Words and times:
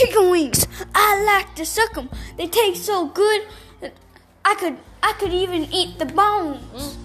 chicken 0.00 0.30
wings. 0.30 0.66
I 0.94 1.22
like 1.24 1.54
to 1.56 1.66
suck 1.66 1.94
them. 1.94 2.08
They 2.36 2.46
taste 2.46 2.84
so 2.84 3.06
good. 3.08 3.42
that 3.80 3.92
I 4.44 4.54
could 4.54 4.76
I 5.02 5.12
could 5.14 5.32
even 5.32 5.68
eat 5.72 5.98
the 5.98 6.06
bones. 6.06 6.96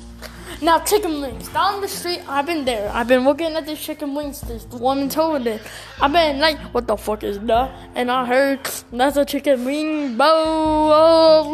Now 0.61 0.79
chicken 0.79 1.21
wings 1.21 1.49
down 1.49 1.81
the 1.81 1.87
street. 1.87 2.21
I've 2.27 2.45
been 2.45 2.63
there. 2.65 2.89
I've 2.93 3.07
been 3.07 3.25
looking 3.25 3.55
at 3.55 3.65
the 3.65 3.75
chicken 3.75 4.15
wings. 4.15 4.41
This 4.41 4.65
woman 4.67 5.09
told 5.09 5.47
it. 5.47 5.61
I've 6.01 6.13
been 6.13 6.39
like, 6.39 6.57
what 6.73 6.87
the 6.87 6.95
fuck 6.95 7.23
is 7.23 7.39
that? 7.39 7.71
And 7.95 8.09
I 8.09 8.25
heard 8.25 8.59
that's 8.91 9.17
a 9.17 9.25
chicken 9.25 9.65
wing 9.65 10.15
bow. 10.17 11.51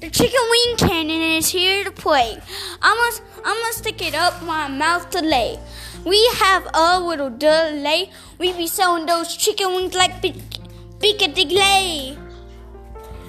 The 0.00 0.10
chicken 0.10 0.40
wing 0.50 0.76
cannon 0.76 1.22
is 1.38 1.48
here 1.48 1.84
to 1.84 1.90
play. 1.90 2.38
I 2.80 2.94
must 2.94 3.22
I 3.44 3.54
must 3.62 3.78
stick 3.78 4.02
it 4.02 4.14
up 4.14 4.42
my 4.42 4.68
mouth 4.68 5.10
to 5.10 5.20
lay. 5.20 5.58
We 6.04 6.18
have 6.34 6.66
a 6.74 7.00
little 7.00 7.30
delay. 7.30 8.10
We 8.38 8.52
be 8.52 8.66
selling 8.66 9.06
those 9.06 9.36
chicken 9.36 9.74
wings 9.74 9.94
like 9.94 10.20
Piccadilly. 11.00 12.18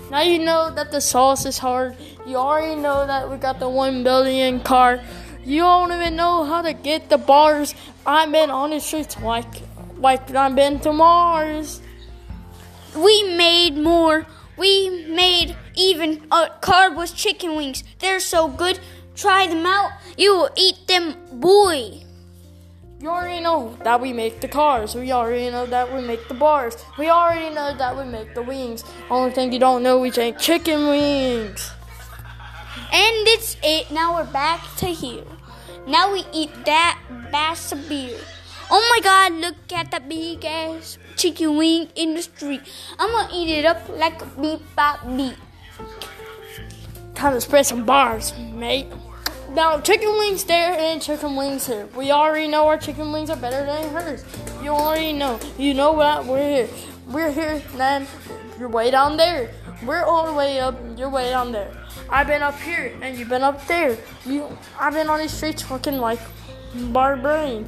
Now 0.09 0.21
you 0.21 0.39
know 0.39 0.71
that 0.71 0.91
the 0.91 1.02
sauce 1.02 1.45
is 1.45 1.57
hard. 1.57 1.95
You 2.25 2.38
already 2.38 2.79
know 2.79 3.07
that 3.07 3.29
we 3.29 3.38
got 3.38 3.59
the 3.59 3.69
one 3.69 4.03
billion 4.03 4.59
car. 4.59 5.02
You 5.43 5.61
don't 5.61 5.91
even 5.91 6.15
know 6.15 6.45
how 6.45 6.61
to 6.61 6.73
get 6.73 7.09
the 7.09 7.17
bars. 7.17 7.75
I've 8.05 8.31
been 8.31 8.49
on 8.49 8.69
the 8.69 8.80
streets 8.80 9.19
like 9.19 9.45
like 9.97 10.33
I've 10.35 10.55
been 10.55 10.80
to 10.81 10.93
Mars. 10.93 11.81
We 12.95 13.23
made 13.35 13.75
more. 13.75 14.25
We 14.57 15.07
made 15.07 15.55
even 15.75 16.27
uh, 16.31 16.49
a 16.49 16.59
cardboard 16.59 17.09
chicken 17.16 17.55
wings. 17.55 17.83
They're 17.99 18.19
so 18.19 18.47
good. 18.47 18.80
Try 19.16 19.47
them 19.47 19.66
out. 19.66 19.91
You 20.17 20.35
will 20.35 20.49
eat 20.55 20.88
them, 20.88 21.16
boy. 21.31 22.02
You 23.03 23.09
already 23.09 23.43
know 23.43 23.75
that 23.84 23.99
we 23.99 24.13
make 24.13 24.39
the 24.39 24.48
cars. 24.48 24.95
We 24.95 25.11
already 25.11 25.49
know 25.49 25.66
that 25.66 25.94
we 25.94 25.99
make 25.99 26.30
the 26.30 26.35
bars. 26.35 26.77
We 26.97 27.09
already 27.09 27.53
know 27.53 27.75
that 27.75 27.97
we 27.97 28.05
make 28.05 28.33
the 28.33 28.41
wings. 28.41 28.86
Only 29.09 29.31
thing 29.31 29.52
you 29.52 29.59
don't 29.59 29.83
know, 29.83 30.00
we 30.00 30.09
make 30.16 30.39
chicken 30.39 30.88
wings. 30.88 31.69
And 32.94 33.27
it's 33.36 33.58
it. 33.61 33.92
Now 33.92 34.16
we're 34.16 34.31
back 34.31 34.61
to 34.77 34.86
here. 34.86 35.25
Now 35.86 36.14
we 36.14 36.23
eat 36.31 36.52
that 36.64 36.97
bass 37.30 37.73
of 37.73 37.89
beer. 37.89 38.17
Oh 38.72 38.80
my 38.95 39.02
god, 39.03 39.33
look 39.33 39.73
at 39.73 39.92
that 39.92 40.08
big 40.08 40.45
ass 40.45 40.97
chicken 41.17 41.58
wing 41.58 41.89
in 41.97 42.14
the 42.14 42.22
street. 42.22 42.61
I'm 42.97 43.11
gonna 43.11 43.33
eat 43.33 43.49
it 43.49 43.66
up 43.66 43.83
like 43.89 44.22
a 44.22 44.25
beep 44.39 44.61
bop 44.77 45.03
beep. 45.17 45.36
Time 47.16 47.33
to 47.33 47.42
spread 47.42 47.66
some 47.66 47.83
bars, 47.83 48.31
mate. 48.53 48.88
Now, 49.53 49.79
chicken 49.79 50.09
wings 50.17 50.43
there 50.45 50.73
and 50.73 50.99
chicken 50.99 51.35
wings 51.35 51.67
here. 51.67 51.87
We 51.95 52.09
already 52.09 52.47
know 52.47 52.67
our 52.67 52.77
chicken 52.77 53.11
wings 53.11 53.29
are 53.29 53.37
better 53.37 53.63
than 53.63 53.93
hers. 53.93 54.25
You 54.63 54.69
already 54.69 55.13
know. 55.13 55.39
You 55.59 55.75
know 55.75 55.91
what? 55.91 56.25
We're 56.25 56.65
here. 56.65 56.69
We're 57.07 57.31
here, 57.31 57.61
then 57.75 58.07
you're 58.57 58.67
way 58.67 58.89
down 58.89 59.15
there. 59.15 59.51
We're 59.85 60.01
all 60.05 60.25
the 60.25 60.33
way 60.33 60.59
up, 60.59 60.75
you're 60.97 61.09
way 61.09 61.29
down 61.29 61.51
there. 61.51 61.71
I've 62.09 62.25
been 62.25 62.41
up 62.41 62.59
here 62.61 62.97
and 63.03 63.15
you've 63.15 63.29
been 63.29 63.43
up 63.43 63.67
there. 63.67 63.95
You 64.25 64.57
I've 64.79 64.93
been 64.93 65.07
on 65.07 65.19
these 65.19 65.31
streets 65.31 65.69
looking 65.69 65.97
like 65.97 66.19
barbarian. 66.73 67.67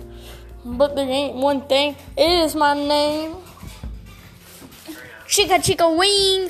But 0.66 0.95
there 0.95 1.08
ain't 1.08 1.36
one 1.36 1.67
thing. 1.67 1.97
It 2.17 2.30
is 2.45 2.56
my 2.56 2.73
name. 2.73 3.36
Chica 5.28 5.61
chica 5.61 5.88
wing. 5.88 6.50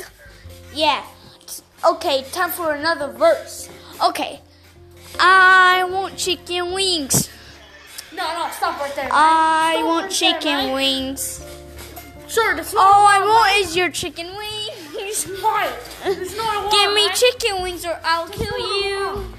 Yeah. 0.74 1.04
Okay, 1.86 2.24
time 2.32 2.52
for 2.52 2.74
another 2.74 3.10
verse. 3.12 3.68
Okay. 4.02 4.40
I 5.20 5.84
want 5.90 6.18
chicken 6.18 6.74
wings. 6.74 7.30
No, 8.14 8.24
no, 8.24 8.50
stop 8.52 8.80
right 8.80 8.96
there. 8.96 9.10
I 9.12 9.74
Stop 9.76 9.86
want 9.86 10.04
right 10.04 10.12
chicken 10.12 10.42
there, 10.42 10.68
right? 10.68 10.74
wings. 10.74 11.46
Sure, 12.28 12.56
that's 12.56 12.74
All 12.74 13.06
I 13.08 13.20
want 13.20 13.66
is 13.68 13.76
your 13.76 13.90
chicken 13.90 14.28
wings. 14.36 15.28
Not 15.28 15.68
a 16.68 16.70
Give 16.72 16.94
me 16.94 17.06
right? 17.08 17.16
chicken 17.16 17.62
wings 17.62 17.86
or 17.86 18.00
I'll 18.04 18.28
kill 18.28 18.58
you. 18.84 19.34